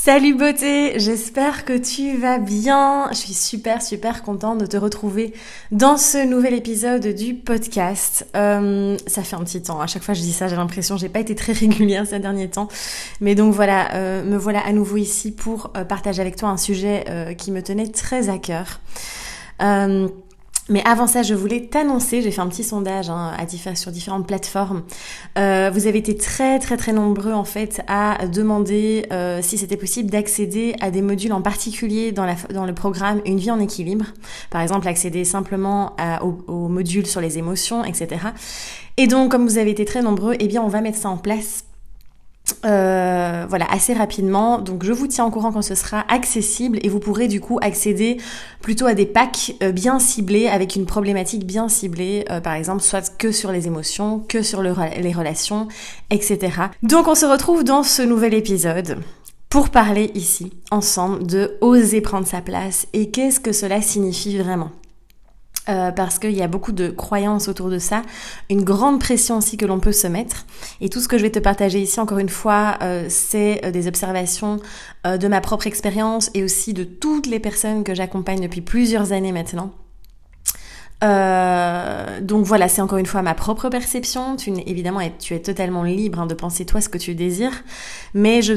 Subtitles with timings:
[0.00, 3.08] Salut beauté, j'espère que tu vas bien.
[3.10, 5.34] Je suis super super contente de te retrouver
[5.72, 8.24] dans ce nouvel épisode du podcast.
[8.36, 11.08] Euh, ça fait un petit temps, à chaque fois je dis ça, j'ai l'impression j'ai
[11.08, 12.68] pas été très régulière ces derniers temps.
[13.20, 16.58] Mais donc voilà, euh, me voilà à nouveau ici pour euh, partager avec toi un
[16.58, 18.80] sujet qui me tenait très à cœur.
[20.68, 24.26] Mais avant ça, je voulais t'annoncer, j'ai fait un petit sondage hein, à sur différentes
[24.26, 24.82] plateformes.
[25.38, 29.76] Euh, vous avez été très très très nombreux en fait à demander euh, si c'était
[29.76, 33.60] possible d'accéder à des modules en particulier dans, la, dans le programme Une vie en
[33.60, 34.06] équilibre.
[34.50, 38.20] Par exemple, accéder simplement au, au module sur les émotions, etc.
[38.96, 41.16] Et donc, comme vous avez été très nombreux, eh bien, on va mettre ça en
[41.16, 41.64] place
[42.64, 44.58] euh, voilà, assez rapidement.
[44.58, 47.58] Donc je vous tiens au courant quand ce sera accessible et vous pourrez du coup
[47.62, 48.18] accéder
[48.60, 52.82] plutôt à des packs euh, bien ciblés avec une problématique bien ciblée, euh, par exemple
[52.82, 55.68] soit que sur les émotions, que sur les relations,
[56.10, 56.38] etc.
[56.82, 58.98] Donc on se retrouve dans ce nouvel épisode
[59.48, 64.70] pour parler ici ensemble de oser prendre sa place et qu'est-ce que cela signifie vraiment.
[65.68, 68.02] Euh, parce qu'il y a beaucoup de croyances autour de ça,
[68.48, 70.46] une grande pression aussi que l'on peut se mettre.
[70.80, 73.70] Et tout ce que je vais te partager ici, encore une fois, euh, c'est euh,
[73.70, 74.60] des observations
[75.04, 79.32] de ma propre expérience et aussi de toutes les personnes que j'accompagne depuis plusieurs années
[79.32, 79.72] maintenant.
[81.04, 84.36] Euh, donc voilà, c'est encore une fois ma propre perception.
[84.36, 87.62] Tu, évidemment, tu es totalement libre hein, de penser toi ce que tu désires,
[88.14, 88.54] mais je,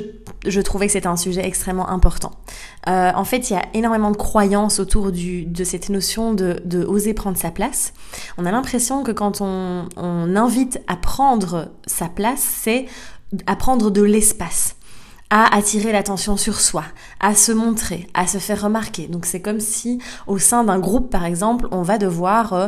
[0.47, 2.31] je trouvais que c'était un sujet extrêmement important.
[2.87, 6.61] Euh, en fait, il y a énormément de croyances autour du, de cette notion de,
[6.65, 7.93] de oser prendre sa place.
[8.37, 12.85] On a l'impression que quand on, on invite à prendre sa place, c'est
[13.45, 14.75] à prendre de l'espace
[15.31, 16.83] à attirer l'attention sur soi,
[17.21, 19.07] à se montrer, à se faire remarquer.
[19.07, 22.67] Donc c'est comme si au sein d'un groupe par exemple, on va devoir euh,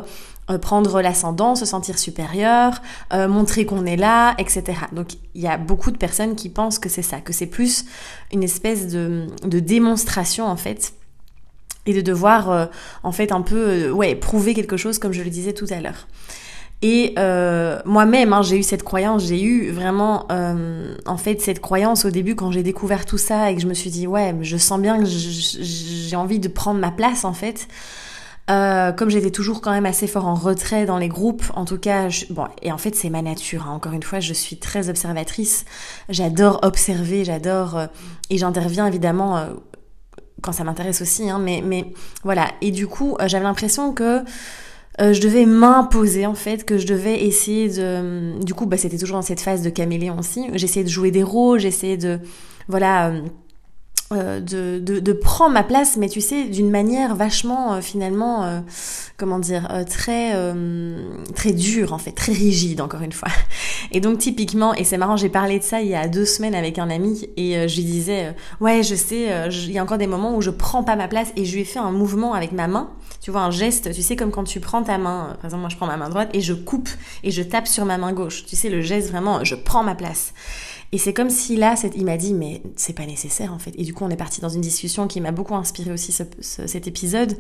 [0.49, 2.81] euh, prendre l'ascendant, se sentir supérieur,
[3.11, 4.63] euh, montrer qu'on est là, etc.
[4.93, 7.83] Donc il y a beaucoup de personnes qui pensent que c'est ça, que c'est plus
[8.31, 10.93] une espèce de, de, démonstration en fait
[11.85, 12.69] et de devoir
[13.03, 16.07] en fait un peu ouais prouver quelque chose comme je le disais tout à l'heure.
[16.83, 21.61] Et euh, moi-même, hein, j'ai eu cette croyance, j'ai eu vraiment, euh, en fait, cette
[21.61, 24.35] croyance au début quand j'ai découvert tout ça et que je me suis dit, ouais,
[24.41, 27.69] je sens bien que j'ai envie de prendre ma place, en fait.
[28.51, 31.77] Euh, comme j'étais toujours quand même assez fort en retrait dans les groupes, en tout
[31.77, 33.65] cas, bon, et en fait c'est ma nature.
[33.65, 33.75] Hein.
[33.75, 35.63] Encore une fois, je suis très observatrice.
[36.09, 37.83] J'adore observer, j'adore
[38.29, 39.47] et j'interviens évidemment
[40.41, 41.29] quand ça m'intéresse aussi.
[41.29, 41.93] Hein, mais
[42.25, 42.49] voilà.
[42.59, 44.25] Et du coup, j'avais l'impression que
[45.01, 48.39] euh, je devais m'imposer en fait, que je devais essayer de...
[48.43, 50.45] Du coup, bah, c'était toujours dans cette phase de caméléon aussi.
[50.53, 52.19] J'essayais de jouer des rôles, j'essayais de...
[52.67, 53.09] Voilà...
[53.09, 53.21] Euh,
[54.11, 58.61] euh, de, de, de, prendre ma place, mais tu sais, d'une manière vachement finalement,
[59.17, 60.33] comment dire, très
[61.33, 63.29] très dure en fait, très rigide encore une fois.
[63.91, 66.53] Et donc typiquement, et c'est marrant, j'ai parlé de ça il y a deux semaines
[66.53, 70.05] avec un ami et je lui disais, ouais, je sais, il y a encore des
[70.05, 72.51] moments où je prends pas ma place et je lui ai fait un mouvement avec
[72.51, 72.91] ma main
[73.23, 75.69] tu vois, un geste, tu sais, comme quand tu prends ta main, par exemple, moi
[75.69, 76.89] je prends ma main droite et je coupe
[77.23, 78.45] et je tape sur ma main gauche.
[78.45, 80.33] Tu sais, le geste vraiment, je prends ma place.
[80.91, 83.71] Et c'est comme si là, il m'a dit, mais c'est pas nécessaire en fait.
[83.77, 86.87] Et du coup, on est parti dans une discussion qui m'a beaucoup inspiré aussi cet
[86.87, 87.37] épisode.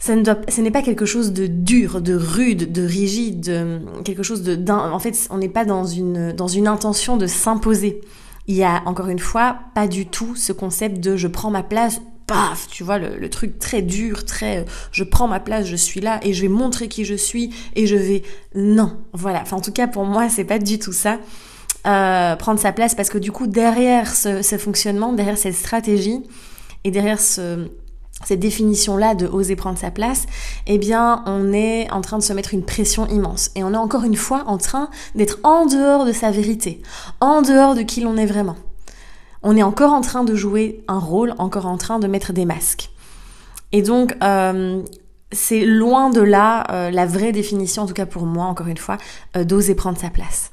[0.00, 3.80] Ça ne doit, ce n'est pas quelque chose de dur, de rude, de rigide, de,
[4.04, 8.00] quelque chose de, en fait, on n'est pas dans une, dans une intention de s'imposer.
[8.48, 11.62] Il y a encore une fois pas du tout ce concept de je prends ma
[11.62, 15.74] place, paf, tu vois, le, truc très dur, très, euh, je prends ma place, je
[15.74, 18.22] suis là et je vais montrer qui je suis et je vais,
[18.54, 19.40] non, voilà.
[19.42, 21.18] Enfin, en tout cas, pour moi, c'est pas du tout ça.
[21.86, 26.22] Euh, prendre sa place parce que du coup, derrière ce, fonctionnement, derrière cette stratégie
[26.84, 27.68] et derrière ce,
[28.24, 30.26] cette définition-là de oser prendre sa place,
[30.66, 33.50] eh bien, on est en train de se mettre une pression immense.
[33.54, 36.82] Et on est encore une fois en train d'être en dehors de sa vérité,
[37.20, 38.56] en dehors de qui l'on est vraiment
[39.42, 42.44] on est encore en train de jouer un rôle, encore en train de mettre des
[42.44, 42.90] masques.
[43.72, 44.82] Et donc, euh,
[45.32, 48.78] c'est loin de là euh, la vraie définition, en tout cas pour moi, encore une
[48.78, 48.96] fois,
[49.36, 50.50] euh, d'oser prendre sa place.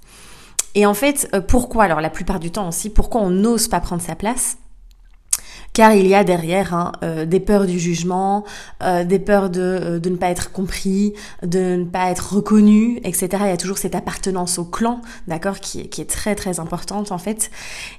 [0.75, 4.01] Et en fait, pourquoi Alors la plupart du temps aussi, pourquoi on n'ose pas prendre
[4.01, 4.57] sa place?
[5.75, 8.45] Car il y a derrière hein, euh, des peurs du jugement,
[8.81, 11.13] euh, des peurs de, euh, de, ne pas être compris,
[11.43, 13.27] de ne pas être reconnu, etc.
[13.41, 17.11] Il y a toujours cette appartenance au clan, d'accord, qui, qui, est très très importante
[17.11, 17.51] en fait.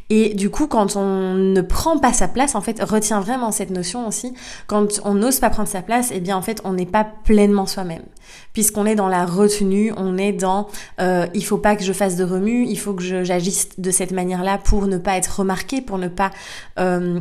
[0.08, 3.70] Et du coup, quand on ne prend pas sa place, en fait, retient vraiment cette
[3.70, 4.32] notion aussi,
[4.68, 7.66] quand on n'ose pas prendre sa place, eh bien en fait, on n'est pas pleinement
[7.66, 8.04] soi-même
[8.52, 10.68] puisqu'on est dans la retenue, on est dans
[11.00, 14.12] euh, il faut pas que je fasse de remue, il faut que j'agisse de cette
[14.12, 16.30] manière-là pour ne pas être remarqué, pour ne pas
[16.78, 17.20] euh,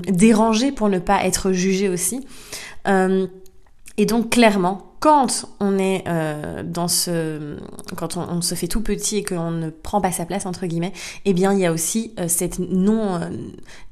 [0.75, 2.25] pour ne pas être jugé aussi.
[2.87, 3.27] Euh,
[3.97, 7.57] et donc clairement, quand on est euh, dans ce,
[7.95, 10.91] quand on, se fait tout petit et qu'on ne prend pas sa place entre guillemets,
[11.25, 13.21] eh bien il y a aussi euh, cette non,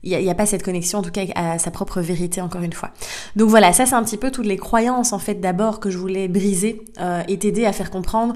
[0.03, 2.73] il n'y a, pas cette connexion en tout cas à sa propre vérité encore une
[2.73, 2.89] fois.
[3.35, 5.97] Donc voilà, ça c'est un petit peu toutes les croyances en fait d'abord que je
[5.97, 6.81] voulais briser
[7.27, 8.35] et t'aider à faire comprendre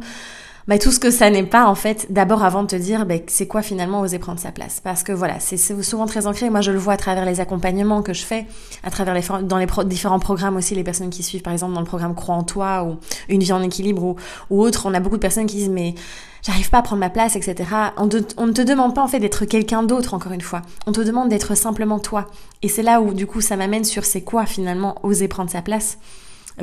[0.67, 3.15] bah, tout ce que ça n'est pas en fait d'abord avant de te dire bah,
[3.27, 4.81] c'est quoi finalement oser prendre sa place.
[4.83, 6.49] Parce que voilà c'est souvent très ancré.
[6.49, 8.45] Moi je le vois à travers les accompagnements que je fais
[8.83, 11.79] à travers les dans les différents programmes aussi les personnes qui suivent par exemple dans
[11.79, 12.97] le programme Croix en toi ou
[13.29, 14.15] une vie en équilibre ou,
[14.49, 14.85] ou autre.
[14.85, 15.95] On a beaucoup de personnes qui disent mais
[16.43, 19.19] j'arrive pas à prendre ma place etc on, on ne te demande pas en fait
[19.19, 20.63] d'être quelqu'un d'autre encore une fois.
[20.85, 22.27] On te demande d'être simplement toi.
[22.61, 25.61] Et c'est là où du coup ça m'amène sur c'est quoi finalement oser prendre sa
[25.61, 25.97] place.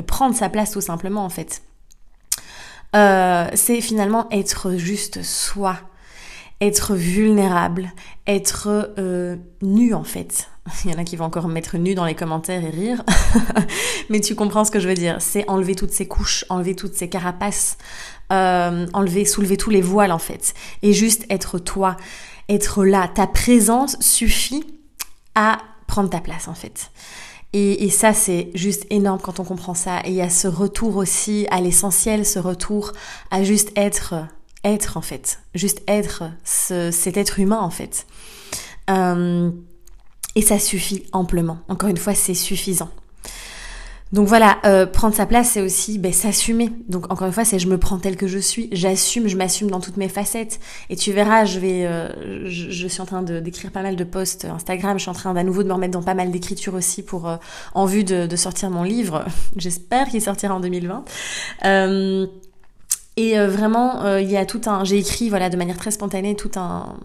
[0.05, 1.61] Prendre sa place tout simplement en fait
[2.95, 5.77] euh, c'est finalement être juste soi,
[6.61, 7.91] être vulnérable,
[8.25, 10.49] être euh, nu en fait.
[10.85, 13.03] Il y en a qui vont encore mettre nu dans les commentaires et rire,
[14.09, 15.17] mais tu comprends ce que je veux dire.
[15.19, 17.77] C'est enlever toutes ces couches, enlever toutes ces carapaces,
[18.31, 21.97] euh, enlever, soulever tous les voiles en fait, et juste être toi,
[22.49, 23.09] être là.
[23.13, 24.63] Ta présence suffit
[25.35, 25.57] à
[25.87, 26.91] prendre ta place en fait.
[27.57, 30.01] Et, ça, c'est juste énorme quand on comprend ça.
[30.03, 32.91] Et il y a ce retour aussi à l'essentiel, ce retour
[33.31, 34.13] à juste être,
[34.65, 38.07] être en fait, juste être cet être humain en fait.
[38.89, 39.51] Euh,
[40.35, 41.59] et ça suffit amplement.
[41.69, 42.89] Encore une fois, c'est suffisant.
[44.11, 46.69] Donc voilà, euh, prendre sa place, c'est aussi ben, s'assumer.
[46.87, 49.69] Donc encore une fois, c'est je me prends tel que je suis, j'assume, je m'assume
[49.71, 50.59] dans toutes mes facettes.
[50.89, 54.45] Et tu verras, je vais, euh, je, suis en train d'écrire pas mal de posts
[54.45, 54.97] Instagram.
[54.97, 57.27] Je suis en train d'à nouveau de me remettre dans pas mal d'écriture aussi pour
[57.27, 57.37] euh,
[57.73, 59.25] en vue de, sortir mon livre.
[59.57, 61.03] J'espère qu'il sortira en 2020.
[63.17, 65.91] Et euh, vraiment, euh, il y a tout un, j'ai écrit voilà de manière très
[65.91, 66.97] spontanée tout un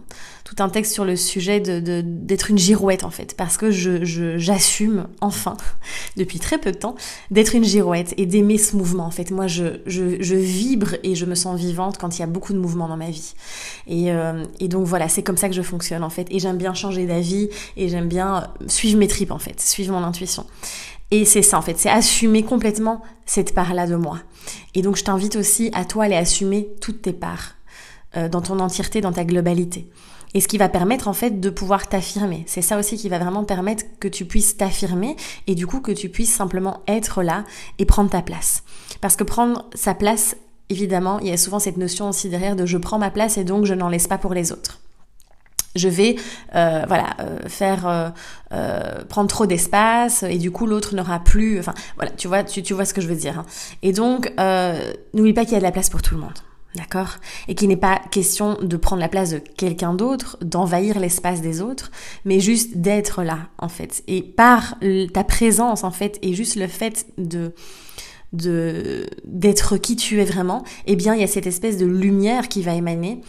[0.43, 4.37] tout un texte sur le sujet de d'être une girouette en fait, parce que je
[4.37, 5.55] j'assume enfin
[6.17, 6.95] depuis très peu de temps
[7.29, 9.31] d'être une girouette et d'aimer ce mouvement en fait.
[9.31, 12.51] Moi, je, je je vibre et je me sens vivante quand il y a beaucoup
[12.51, 13.33] de mouvements dans ma vie.
[13.87, 16.27] Et euh, et donc voilà, c'est comme ça que je fonctionne en fait.
[16.29, 17.47] Et j'aime bien changer d'avis
[17.77, 20.45] et j'aime bien suivre mes tripes en fait, suivre mon intuition.
[21.11, 24.19] Et c'est ça en fait, c'est assumer complètement cette part-là de moi.
[24.75, 27.55] Et donc je t'invite aussi à toi aller assumer toutes tes parts
[28.15, 29.89] euh, dans ton entièreté, dans ta globalité.
[30.33, 32.45] Et ce qui va permettre en fait de pouvoir t'affirmer.
[32.47, 35.17] C'est ça aussi qui va vraiment permettre que tu puisses t'affirmer
[35.47, 37.43] et du coup que tu puisses simplement être là
[37.79, 38.63] et prendre ta place.
[39.01, 40.37] Parce que prendre sa place,
[40.69, 43.43] évidemment, il y a souvent cette notion aussi derrière de je prends ma place et
[43.43, 44.80] donc je n'en laisse pas pour les autres
[45.75, 46.15] je vais
[46.55, 48.09] euh, voilà euh, faire euh,
[48.53, 52.61] euh, prendre trop d'espace et du coup l'autre n'aura plus enfin voilà tu vois tu,
[52.63, 53.45] tu vois ce que je veux dire hein.
[53.81, 56.39] et donc euh, n'oublie pas qu'il y a de la place pour tout le monde
[56.75, 57.17] D'accord?
[57.49, 61.61] Et qu'il n'est pas question de prendre la place de quelqu'un d'autre, d'envahir l'espace des
[61.61, 61.91] autres,
[62.23, 64.03] mais juste d'être là, en fait.
[64.07, 64.75] Et par
[65.13, 67.53] ta présence, en fait, et juste le fait de
[68.31, 72.47] de d'être qui tu es vraiment, eh bien, il y a cette espèce de lumière
[72.47, 73.19] qui va émaner.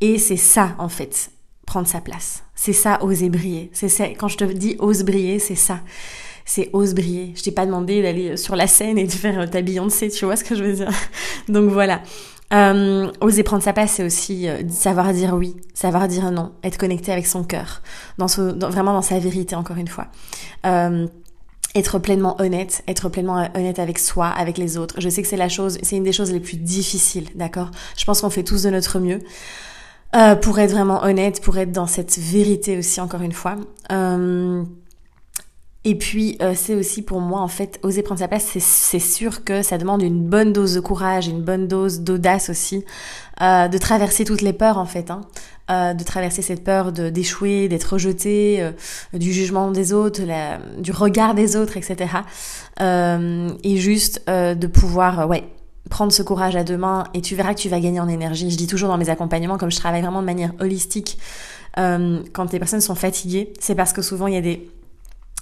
[0.00, 1.30] Et c'est ça, en fait,
[1.66, 2.42] prendre sa place.
[2.54, 3.70] C'est ça, oser briller.
[3.72, 5.80] C'est ça, quand je te dis ose briller, c'est ça.
[6.44, 7.32] C'est ose briller.
[7.36, 10.36] Je t'ai pas demandé d'aller sur la scène et de faire ta Beyoncé, tu vois
[10.36, 10.90] ce que je veux dire?
[11.48, 12.00] Donc voilà.
[12.54, 16.78] Euh, oser prendre sa place, c'est aussi euh, savoir dire oui, savoir dire non, être
[16.78, 17.82] connecté avec son cœur,
[18.18, 20.06] dans, vraiment dans sa vérité, encore une fois.
[20.64, 21.08] Euh,
[21.74, 25.00] être pleinement honnête, être pleinement honnête avec soi, avec les autres.
[25.00, 27.72] Je sais que c'est la chose, c'est une des choses les plus difficiles, d'accord?
[27.96, 29.18] Je pense qu'on fait tous de notre mieux.
[30.16, 33.56] Euh, pour être vraiment honnête, pour être dans cette vérité aussi, encore une fois.
[33.92, 34.62] Euh,
[35.84, 39.44] et puis, euh, c'est aussi pour moi, en fait, oser prendre sa place, c'est sûr
[39.44, 42.84] que ça demande une bonne dose de courage, une bonne dose d'audace aussi,
[43.40, 45.10] de traverser toutes les peurs, en fait.
[45.10, 45.20] Hein,
[45.68, 48.70] de traverser cette peur d'échouer, d'être rejeté,
[49.12, 50.22] du jugement des autres,
[50.78, 52.08] du regard des autres, etc.
[52.80, 55.44] et juste de pouvoir, ouais,
[55.90, 58.50] prendre ce courage à deux mains et tu verras que tu vas gagner en énergie.
[58.50, 61.18] Je dis toujours dans mes accompagnements, comme je travaille vraiment de manière holistique,
[61.78, 64.68] euh, quand les personnes sont fatiguées, c'est parce que souvent il y a des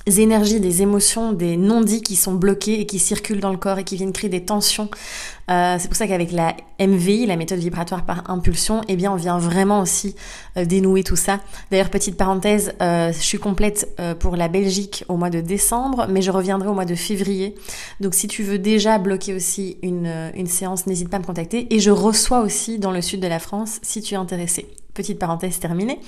[0.07, 3.85] énergies, des émotions, des non-dits qui sont bloqués et qui circulent dans le corps et
[3.85, 4.89] qui viennent créer des tensions.
[5.51, 9.17] Euh, c'est pour ça qu'avec la MVI, la méthode vibratoire par impulsion, eh bien on
[9.17, 10.15] vient vraiment aussi
[10.57, 11.41] euh, dénouer tout ça.
[11.71, 16.23] D'ailleurs, petite parenthèse, euh, je suis complète pour la Belgique au mois de décembre, mais
[16.23, 17.55] je reviendrai au mois de février.
[18.01, 21.67] Donc si tu veux déjà bloquer aussi une, une séance, n'hésite pas à me contacter.
[21.75, 24.67] Et je reçois aussi dans le sud de la France si tu es intéressé.
[24.95, 25.99] Petite parenthèse terminée.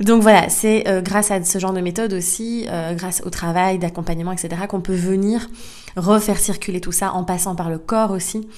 [0.00, 3.78] Donc voilà, c'est euh, grâce à ce genre de méthode aussi, euh, grâce au travail
[3.78, 5.48] d'accompagnement, etc., qu'on peut venir
[5.96, 8.48] refaire circuler tout ça en passant par le corps aussi.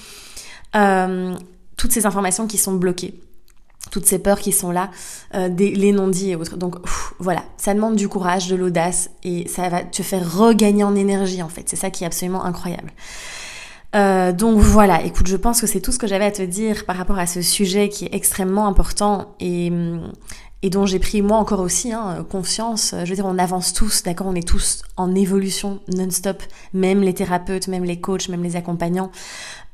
[0.75, 1.35] Euh,
[1.77, 3.21] toutes ces informations qui sont bloquées,
[3.91, 4.91] toutes ces peurs qui sont là,
[5.49, 6.57] des, les non-dits et autres.
[6.57, 6.77] Donc
[7.19, 11.43] voilà, ça demande du courage, de l'audace et ça va te faire regagner en énergie
[11.43, 11.69] en fait.
[11.69, 12.91] C'est ça qui est absolument incroyable.
[13.97, 16.85] Euh, donc voilà, écoute, je pense que c'est tout ce que j'avais à te dire
[16.85, 20.13] par rapport à ce sujet qui est extrêmement important et, mm,
[20.63, 22.95] et dont j'ai pris moi encore aussi hein, confiance.
[23.05, 26.43] Je veux dire, on avance tous, d'accord On est tous en évolution non-stop,
[26.75, 29.11] même les thérapeutes, même les coachs, même les accompagnants.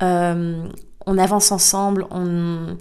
[0.02, 0.64] Euh,
[1.06, 2.76] on avance ensemble, on,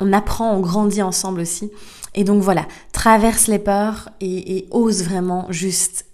[0.00, 1.70] on apprend, on grandit ensemble aussi.
[2.14, 6.05] Et donc voilà, traverse les peurs et, et ose vraiment juste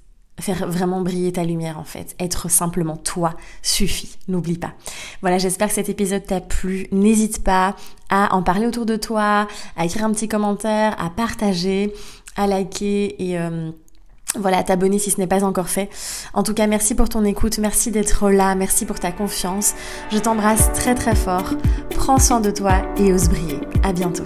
[0.43, 2.15] faire vraiment briller ta lumière en fait.
[2.19, 4.73] Être simplement toi suffit, n'oublie pas.
[5.21, 6.87] Voilà, j'espère que cet épisode t'a plu.
[6.93, 7.77] N'hésite pas
[8.11, 11.93] à en parler autour de toi, à écrire un petit commentaire, à partager,
[12.37, 13.39] à liker et...
[13.39, 13.71] Euh,
[14.35, 15.91] voilà, t'abonner si ce n'est pas encore fait.
[16.33, 19.75] En tout cas, merci pour ton écoute, merci d'être là, merci pour ta confiance.
[20.11, 21.53] Je t'embrasse très très fort.
[21.91, 23.61] Prends soin de toi et ose briller.
[23.83, 24.25] À bientôt.